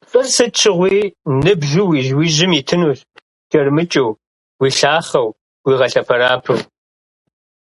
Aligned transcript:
Пцӏыр 0.00 0.26
сыт 0.34 0.52
щыгъуи 0.60 0.96
ныбжьу 1.44 1.84
уи 1.90 2.00
ужьым 2.20 2.52
итынущ 2.60 3.00
пкӀэрымыкӀыу, 3.44 4.10
уилъахъэу, 4.60 5.28
уигъэлъэпэрапэу. 5.66 6.58